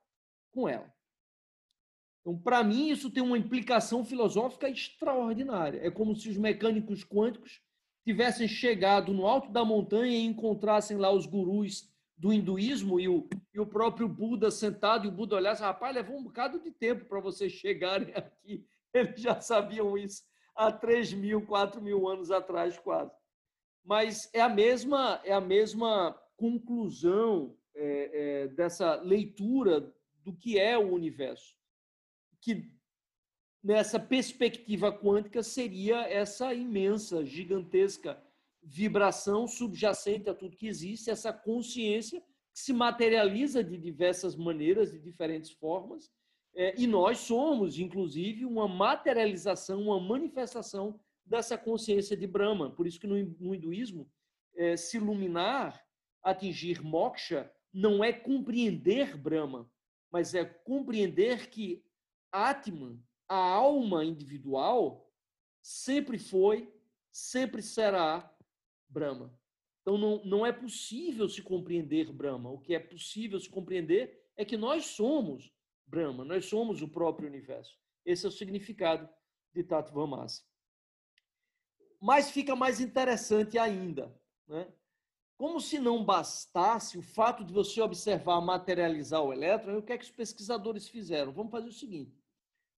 [0.50, 0.92] com ela.
[2.30, 5.80] Então, para mim, isso tem uma implicação filosófica extraordinária.
[5.84, 7.60] É como se os mecânicos quânticos
[8.06, 13.28] tivessem chegado no alto da montanha e encontrassem lá os gurus do hinduísmo e o,
[13.52, 17.06] e o próprio Buda sentado, e o Buda olhasse, rapaz, levou um bocado de tempo
[17.06, 18.64] para vocês chegarem aqui.
[18.94, 20.22] Eles já sabiam isso
[20.56, 23.12] há 3 mil, 4 mil anos atrás, quase.
[23.84, 29.92] Mas é a mesma, é a mesma conclusão é, é, dessa leitura
[30.24, 31.58] do que é o universo,
[32.42, 32.72] que
[33.64, 38.22] nessa perspectiva quântica seria essa imensa, gigantesca
[38.62, 42.22] vibração subjacente a tudo que existe, essa consciência
[42.54, 46.12] que se materializa de diversas maneiras, de diferentes formas,
[46.56, 52.72] é, e nós somos, inclusive, uma materialização, uma manifestação dessa consciência de Brahma.
[52.72, 54.10] Por isso que no, hinduísmo,
[54.56, 55.82] é, se iluminar,
[56.24, 59.70] atingir moksha, não é compreender Brahma,
[60.12, 61.84] mas é compreender que
[62.32, 65.12] Atman, a alma individual,
[65.62, 66.74] sempre foi,
[67.12, 68.36] sempre será
[68.88, 69.38] Brahma.
[69.82, 72.50] Então, não, não é possível se compreender Brahma.
[72.50, 75.52] O que é possível se compreender é que nós somos
[75.86, 77.78] Brahma, nós somos o próprio universo.
[78.06, 79.10] Esse é o significado
[79.54, 80.44] de Tatvamasa.
[82.00, 84.16] Mas fica mais interessante ainda.
[84.48, 84.72] Né?
[85.38, 89.98] Como se não bastasse o fato de você observar materializar o elétron, o que é
[89.98, 91.32] que os pesquisadores fizeram?
[91.32, 92.19] Vamos fazer o seguinte: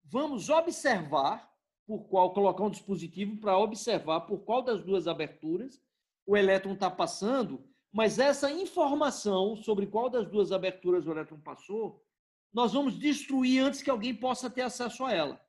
[0.04, 1.50] vamos observar
[1.86, 5.80] por qual, colocar um dispositivo para observar por qual das duas aberturas
[6.26, 12.04] o elétron está passando, mas essa informação sobre qual das duas aberturas o elétron passou,
[12.52, 15.40] nós vamos destruir antes que alguém possa ter acesso a ela.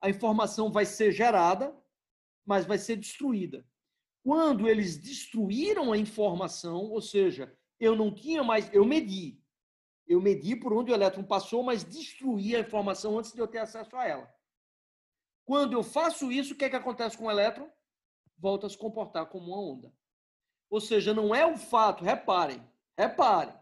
[0.00, 1.76] A informação vai ser gerada,
[2.46, 3.66] mas vai ser destruída.
[4.22, 9.38] Quando eles destruíram a informação, ou seja, eu não tinha mais, eu medi.
[10.06, 13.58] Eu medi por onde o elétron passou, mas destruí a informação antes de eu ter
[13.58, 14.34] acesso a ela.
[15.44, 17.68] Quando eu faço isso, o que, é que acontece com o elétron?
[18.38, 19.92] Volta a se comportar como uma onda.
[20.70, 22.62] Ou seja, não é o fato, reparem,
[22.98, 23.54] reparem,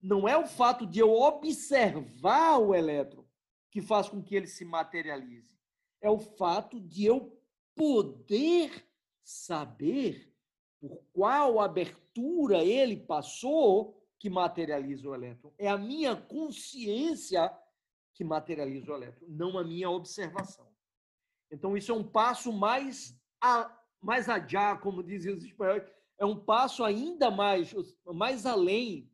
[0.00, 3.24] não é o fato de eu observar o elétron
[3.70, 5.50] que faz com que ele se materialize.
[6.00, 7.36] É o fato de eu
[7.74, 8.86] poder
[9.22, 10.32] saber
[10.78, 15.52] por qual abertura ele passou que materializa o elétron.
[15.58, 17.52] É a minha consciência
[18.14, 20.72] que materializa o elétron, não a minha observação.
[21.50, 25.84] Então, isso é um passo mais, a, mais adiá, como diziam os espanhóis,
[26.18, 27.74] é um passo ainda mais,
[28.06, 29.10] mais além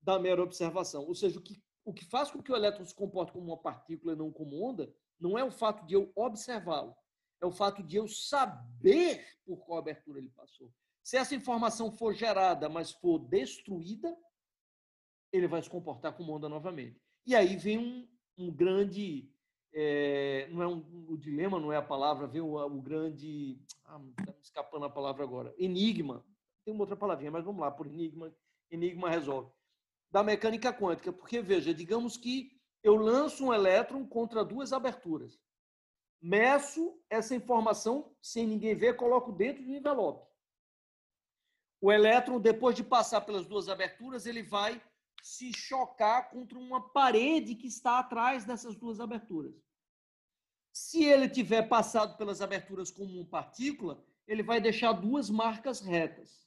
[0.00, 1.04] da mera observação.
[1.04, 3.58] Ou seja, o que, o que faz com que o elétron se comporte como uma
[3.58, 6.94] partícula e não como onda, não é o fato de eu observá-lo,
[7.40, 10.72] é o fato de eu saber por qual abertura ele passou.
[11.02, 14.16] Se essa informação for gerada, mas for destruída,
[15.36, 17.00] ele vai se comportar como onda novamente.
[17.26, 19.30] E aí vem um, um grande.
[19.72, 23.58] É, não é um, o dilema não é a palavra, vem o, o grande.
[23.84, 25.54] Ah, está me escapando a palavra agora.
[25.58, 26.24] Enigma.
[26.64, 28.34] Tem uma outra palavrinha, mas vamos lá, por enigma.
[28.70, 29.50] Enigma resolve
[30.14, 35.40] da mecânica quântica, porque veja, digamos que eu lanço um elétron contra duas aberturas.
[36.22, 40.24] Meço essa informação sem ninguém ver, coloco dentro do envelope.
[41.80, 44.80] O elétron, depois de passar pelas duas aberturas, ele vai
[45.24, 49.54] se chocar contra uma parede que está atrás dessas duas aberturas.
[50.70, 56.46] Se ele tiver passado pelas aberturas como uma partícula, ele vai deixar duas marcas retas.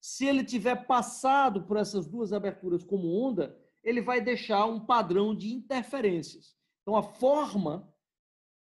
[0.00, 5.34] Se ele tiver passado por essas duas aberturas como onda, ele vai deixar um padrão
[5.34, 6.56] de interferências.
[6.80, 7.86] Então, a forma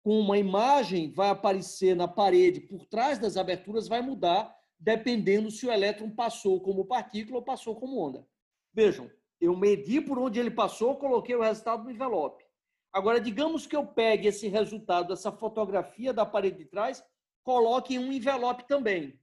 [0.02, 5.66] como uma imagem vai aparecer na parede por trás das aberturas vai mudar dependendo se
[5.66, 8.26] o elétron passou como partícula ou passou como onda.
[8.74, 9.10] Vejam,
[9.44, 12.46] eu medi por onde ele passou, coloquei o resultado no envelope.
[12.94, 17.04] Agora, digamos que eu pegue esse resultado, essa fotografia da parede de trás,
[17.44, 19.20] coloque em um envelope também.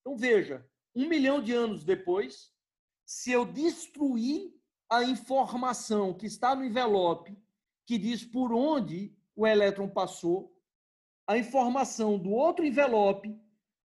[0.00, 2.52] Então, veja, um milhão de anos depois,
[3.04, 4.52] se eu destruir
[4.90, 7.38] a informação que está no envelope,
[7.86, 10.52] que diz por onde o elétron passou,
[11.26, 13.38] a informação do outro envelope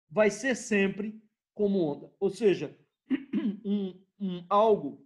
[0.10, 1.22] vai ser sempre
[1.54, 2.12] como onda.
[2.20, 2.76] Ou seja,
[3.64, 5.06] um, um, algo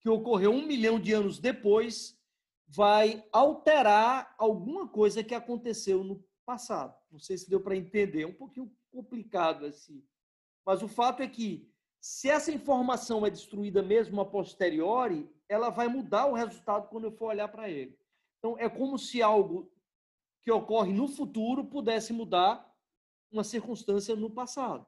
[0.00, 2.16] que ocorreu um milhão de anos depois
[2.68, 6.96] vai alterar alguma coisa que aconteceu no passado.
[7.10, 10.04] Não sei se deu para entender, é um pouquinho complicado esse,
[10.64, 15.88] mas o fato é que, se essa informação é destruída mesmo a posteriori, ela vai
[15.88, 17.98] mudar o resultado quando eu for olhar para ele.
[18.38, 19.70] Então, é como se algo
[20.42, 22.72] que ocorre no futuro pudesse mudar
[23.30, 24.86] uma circunstância no passado.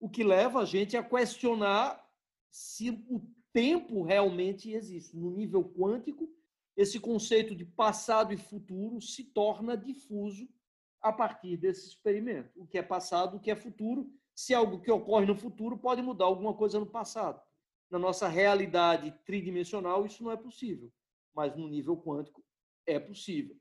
[0.00, 2.07] O que leva a gente a questionar
[2.50, 3.20] se o
[3.52, 5.16] tempo realmente existe.
[5.16, 6.28] No nível quântico,
[6.76, 10.48] esse conceito de passado e futuro se torna difuso
[11.00, 12.50] a partir desse experimento.
[12.56, 16.02] O que é passado, o que é futuro, se algo que ocorre no futuro pode
[16.02, 17.42] mudar alguma coisa no passado.
[17.90, 20.92] Na nossa realidade tridimensional, isso não é possível,
[21.34, 22.44] mas no nível quântico
[22.86, 23.56] é possível.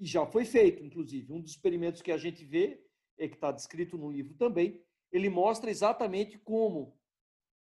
[0.00, 1.32] E já foi feito, inclusive.
[1.32, 2.84] Um dos experimentos que a gente vê,
[3.18, 6.98] é que está descrito no livro também, ele mostra exatamente como,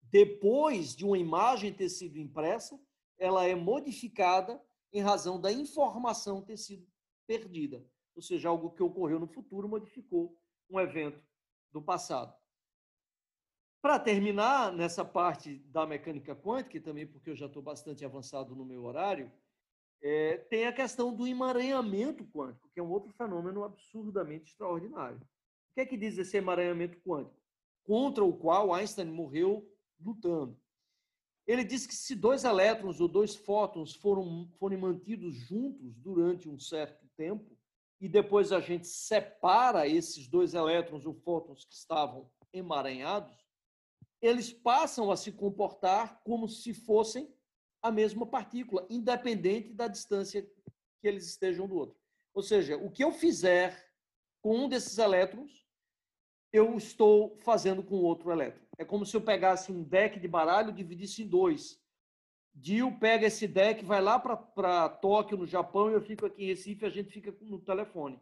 [0.10, 2.80] depois de uma imagem ter sido impressa,
[3.18, 4.62] ela é modificada
[4.93, 6.88] em razão da informação ter sido
[7.26, 7.86] perdida.
[8.16, 10.38] Ou seja, algo que ocorreu no futuro modificou
[10.70, 11.22] um evento
[11.72, 12.36] do passado.
[13.82, 18.55] Para terminar nessa parte da mecânica quântica, e também porque eu já estou bastante avançado
[18.55, 19.32] no meu horário,
[20.01, 25.18] é, tem a questão do emaranhamento quântico, que é um outro fenômeno absurdamente extraordinário.
[25.18, 27.39] O que é que diz esse emaranhamento quântico?
[27.84, 29.68] Contra o qual Einstein morreu
[30.00, 30.60] lutando.
[31.45, 36.60] Ele diz que se dois elétrons ou dois fótons foram, forem mantidos juntos durante um
[36.60, 37.58] certo tempo,
[38.00, 43.34] e depois a gente separa esses dois elétrons ou fótons que estavam emaranhados,
[44.22, 47.34] eles passam a se comportar como se fossem
[47.82, 51.98] a mesma partícula, independente da distância que eles estejam do outro.
[52.34, 53.91] Ou seja, o que eu fizer
[54.41, 55.66] com um desses elétrons,
[56.52, 58.66] eu estou fazendo com outro elétron.
[58.78, 61.82] É como se eu pegasse um deck de baralho e dividisse em dois.
[62.54, 66.48] Dio pega esse deck, vai lá para Tóquio, no Japão, e eu fico aqui em
[66.48, 68.20] Recife, a gente fica no telefone.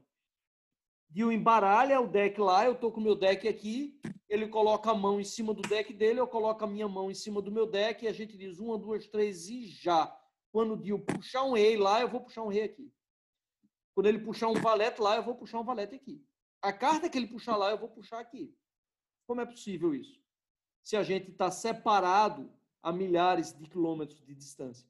[1.10, 3.98] Dio embaralha o deck lá, eu estou com o meu deck aqui,
[4.28, 7.14] ele coloca a mão em cima do deck dele, eu coloco a minha mão em
[7.14, 10.14] cima do meu deck, e a gente diz uma, duas, três e já.
[10.52, 12.92] Quando o Dio puxar um rei lá, eu vou puxar um rei aqui.
[13.94, 16.22] Quando ele puxar um valete lá, eu vou puxar um valete aqui.
[16.62, 18.54] A carta que ele puxar lá, eu vou puxar aqui.
[19.26, 20.25] Como é possível isso?
[20.86, 22.48] Se a gente está separado
[22.86, 24.88] a milhares de quilômetros de distância.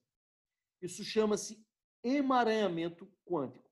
[0.82, 1.66] Isso chama-se
[2.04, 3.72] emaranhamento quântico.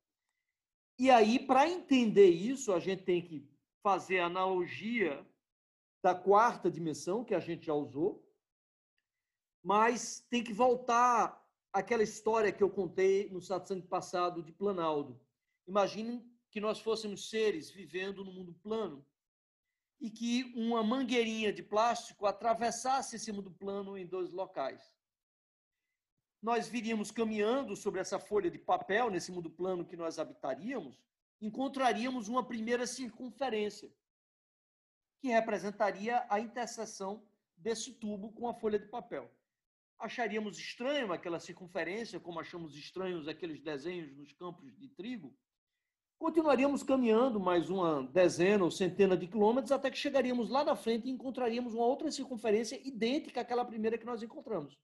[0.97, 3.45] E aí, para entender isso, a gente tem que
[3.81, 5.27] fazer a analogia
[6.01, 8.25] da quarta dimensão, que a gente já usou,
[9.61, 15.19] mas tem que voltar aquela história que eu contei no satsang passado de Planaldo.
[15.67, 19.05] Imaginem que nós fôssemos seres vivendo no mundo plano
[19.99, 24.93] e que uma mangueirinha de plástico atravessasse esse mundo plano em dois locais.
[26.41, 31.01] Nós viríamos caminhando sobre essa folha de papel, nesse mundo plano que nós habitaríamos,
[31.41, 33.89] encontraríamos uma primeira circunferência,
[35.19, 37.25] que representaria a interseção
[37.55, 39.31] desse tubo com a folha de papel
[40.03, 45.33] acharíamos estranho aquela circunferência, como achamos estranhos aqueles desenhos nos campos de trigo,
[46.23, 51.05] continuaríamos caminhando mais uma dezena ou centena de quilômetros até que chegaríamos lá na frente
[51.05, 54.79] e encontraríamos uma outra circunferência idêntica àquela primeira que nós encontramos.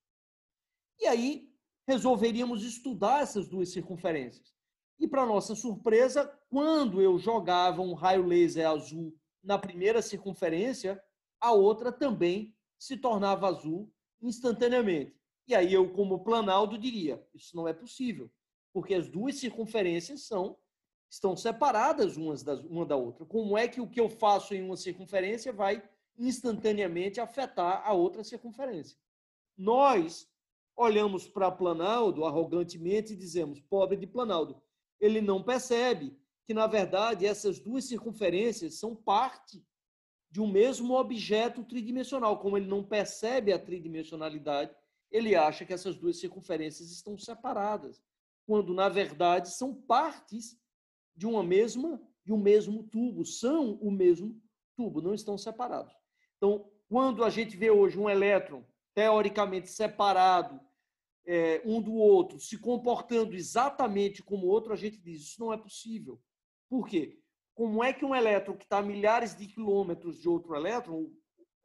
[1.00, 1.50] E aí
[1.88, 4.54] resolveríamos estudar essas duas circunferências.
[5.00, 11.02] E para nossa surpresa, quando eu jogava um raio laser azul na primeira circunferência,
[11.40, 13.90] a outra também se tornava azul
[14.22, 15.16] instantaneamente.
[15.48, 18.30] E aí eu, como Planaldo, diria: isso não é possível,
[18.74, 20.58] porque as duas circunferências são
[21.10, 23.26] estão separadas umas das, uma da outra.
[23.26, 25.84] Como é que o que eu faço em uma circunferência vai
[26.18, 28.98] instantaneamente afetar a outra circunferência?
[29.58, 30.30] Nós
[30.76, 34.62] olhamos para Planaldo arrogantemente e dizemos: pobre de Planaldo.
[35.00, 39.66] Ele não percebe que, na verdade, essas duas circunferências são parte
[40.32, 42.40] de um mesmo objeto tridimensional.
[42.40, 44.76] Como ele não percebe a tridimensionalidade,
[45.12, 48.02] ele acha que essas duas circunferências estão separadas,
[48.46, 50.58] quando na verdade são partes
[51.20, 54.40] de uma mesma de um mesmo tubo, são o mesmo
[54.76, 55.94] tubo, não estão separados.
[56.38, 58.64] Então, quando a gente vê hoje um elétron
[58.94, 60.60] teoricamente separado
[61.26, 65.52] é, um do outro, se comportando exatamente como o outro, a gente diz isso não
[65.52, 66.22] é possível.
[66.70, 67.20] Por quê?
[67.60, 71.12] como é que um elétron que está a milhares de quilômetros de outro elétron,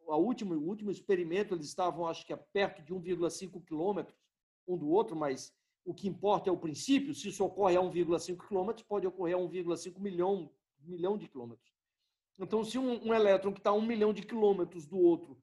[0.08, 4.18] a último, o último experimento, eles estavam, acho que, a perto de 1,5 quilômetros
[4.66, 7.14] um do outro, mas o que importa é o princípio.
[7.14, 11.72] Se isso ocorre a 1,5 quilômetros, pode ocorrer a 1,5 milhão, milhão de quilômetros.
[12.38, 15.38] Então, se um, um elétron que está a um milhão de quilômetros do outro,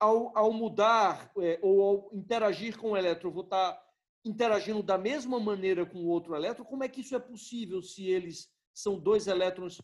[0.00, 3.84] ao, ao mudar é, ou ao interagir com o elétron, vou estar tá
[4.24, 8.06] interagindo da mesma maneira com o outro elétron, como é que isso é possível se
[8.06, 9.80] eles são dois elétrons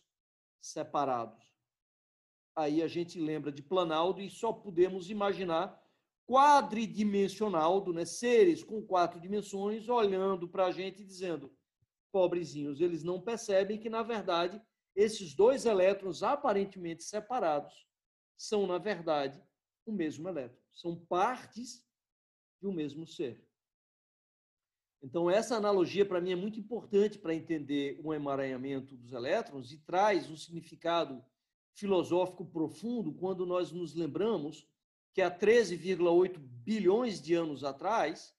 [0.59, 1.51] separados.
[2.55, 5.81] Aí a gente lembra de Planaldo e só podemos imaginar
[6.31, 8.05] quadridimensionaldo, né?
[8.05, 11.53] seres com quatro dimensões, olhando para a gente e dizendo:
[12.09, 14.61] pobrezinhos, eles não percebem que, na verdade,
[14.95, 17.85] esses dois elétrons aparentemente separados
[18.37, 19.43] são, na verdade,
[19.85, 20.57] o mesmo elétron.
[20.71, 21.85] São partes
[22.61, 23.45] de um mesmo ser.
[25.03, 29.79] Então, essa analogia, para mim, é muito importante para entender o emaranhamento dos elétrons e
[29.79, 31.21] traz um significado
[31.73, 34.70] filosófico profundo quando nós nos lembramos
[35.13, 38.35] que há 13,8 bilhões de anos atrás,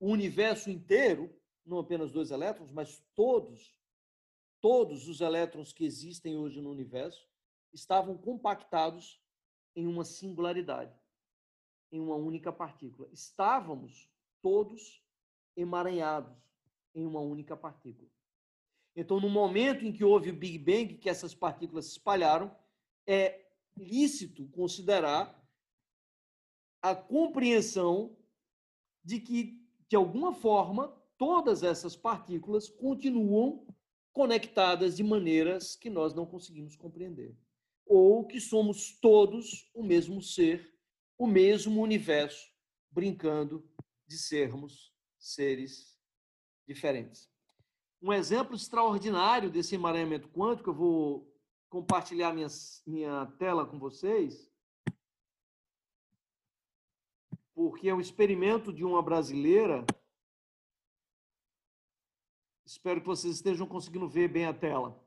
[0.00, 3.74] o universo inteiro, não apenas dois elétrons, mas todos,
[4.60, 7.28] todos os elétrons que existem hoje no universo,
[7.72, 9.20] estavam compactados
[9.74, 10.94] em uma singularidade,
[11.92, 13.08] em uma única partícula.
[13.12, 14.08] Estávamos
[14.42, 15.02] todos
[15.56, 16.36] emaranhados
[16.94, 18.08] em uma única partícula.
[18.94, 22.56] Então, no momento em que houve o Big Bang, que essas partículas se espalharam,
[23.06, 23.46] é
[23.76, 25.45] lícito considerar
[26.90, 28.16] a compreensão
[29.04, 33.66] de que, de alguma forma, todas essas partículas continuam
[34.12, 37.36] conectadas de maneiras que nós não conseguimos compreender.
[37.84, 40.74] Ou que somos todos o mesmo ser,
[41.18, 42.48] o mesmo universo,
[42.90, 43.68] brincando
[44.06, 45.98] de sermos seres
[46.68, 47.28] diferentes.
[48.00, 51.34] Um exemplo extraordinário desse emaranhamento quântico, eu vou
[51.68, 52.48] compartilhar minha,
[52.86, 54.48] minha tela com vocês,
[57.56, 59.82] porque é um experimento de uma brasileira.
[62.66, 65.02] Espero que vocês estejam conseguindo ver bem a tela.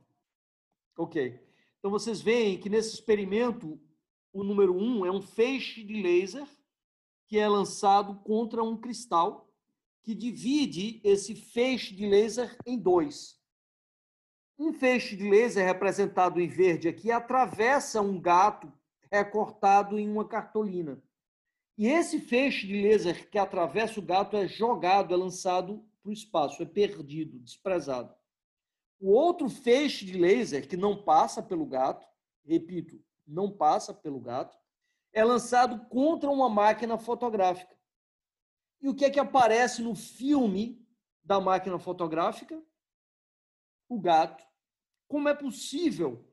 [0.98, 1.40] Ok.
[1.78, 3.80] Então, vocês veem que nesse experimento,
[4.34, 6.48] o número um é um feixe de laser
[7.28, 9.48] que é lançado contra um cristal
[10.02, 13.40] que divide esse feixe de laser em dois.
[14.58, 18.74] Um feixe de laser representado em verde aqui atravessa um gato
[19.12, 21.00] recortado em uma cartolina.
[21.80, 26.12] E esse feixe de laser que atravessa o gato é jogado, é lançado para o
[26.12, 28.14] espaço, é perdido, desprezado.
[29.00, 32.06] O outro feixe de laser que não passa pelo gato,
[32.44, 34.58] repito, não passa pelo gato,
[35.14, 37.74] é lançado contra uma máquina fotográfica.
[38.82, 40.86] E o que é que aparece no filme
[41.24, 42.62] da máquina fotográfica?
[43.88, 44.46] O gato.
[45.08, 46.30] Como é possível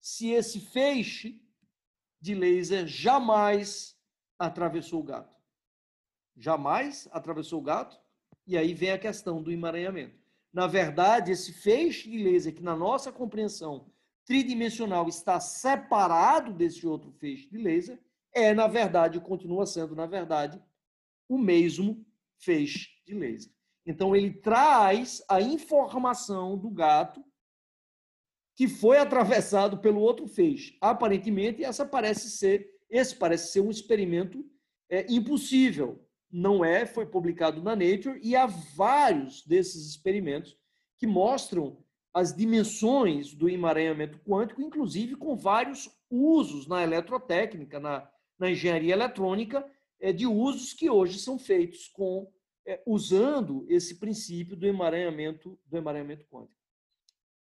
[0.00, 1.42] se esse feixe
[2.20, 3.93] de laser jamais
[4.38, 5.34] atravessou o gato?
[6.36, 7.98] Jamais atravessou o gato?
[8.46, 10.18] E aí vem a questão do emaranhamento.
[10.52, 13.90] Na verdade, esse feixe de laser que na nossa compreensão
[14.24, 18.00] tridimensional está separado desse outro feixe de laser,
[18.32, 20.62] é, na verdade, continua sendo, na verdade,
[21.28, 22.04] o mesmo
[22.38, 23.52] feixe de laser.
[23.86, 27.24] Então, ele traz a informação do gato
[28.56, 30.76] que foi atravessado pelo outro feixe.
[30.80, 34.44] Aparentemente, essa parece ser, esse parece ser um experimento
[34.88, 36.04] é, impossível.
[36.30, 40.56] Não é, foi publicado na Nature e há vários desses experimentos
[40.98, 41.78] que mostram
[42.12, 48.08] as dimensões do emaranhamento quântico, inclusive com vários usos na eletrotécnica, na,
[48.38, 49.68] na engenharia eletrônica,
[50.00, 52.30] é, de usos que hoje são feitos com
[52.66, 56.54] é, usando esse princípio do emaranhamento do emaranhamento quântico.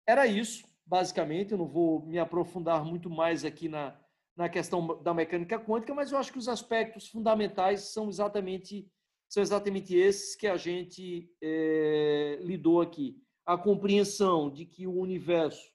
[0.07, 1.53] Era isso, basicamente.
[1.53, 3.99] Eu não vou me aprofundar muito mais aqui na,
[4.39, 8.89] na questão da mecânica quântica, mas eu acho que os aspectos fundamentais são exatamente
[9.29, 13.21] são exatamente esses que a gente é, lidou aqui.
[13.45, 15.71] A compreensão de que o universo,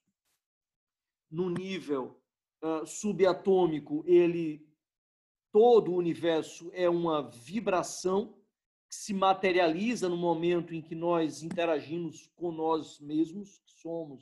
[1.29, 2.19] no nível
[2.63, 4.67] uh, subatômico, ele
[5.51, 8.33] todo o universo é uma vibração
[8.89, 14.19] que se materializa no momento em que nós interagimos com nós mesmos, que somos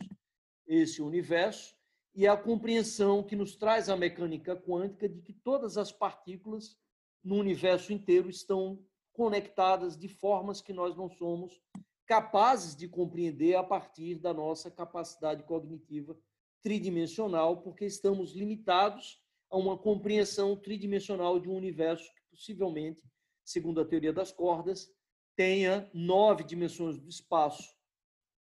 [0.67, 1.73] esse universo,
[2.13, 6.77] e a compreensão que nos traz a mecânica quântica de que todas as partículas
[7.23, 8.83] no universo inteiro estão
[9.13, 11.61] conectadas de formas que nós não somos
[12.05, 16.17] capazes de compreender a partir da nossa capacidade cognitiva
[16.61, 23.03] tridimensional, porque estamos limitados a uma compreensão tridimensional de um universo que possivelmente,
[23.43, 24.91] segundo a teoria das cordas,
[25.35, 27.75] tenha nove dimensões do espaço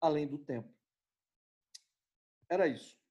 [0.02, 0.74] além do tempo.
[2.50, 3.03] Era isso.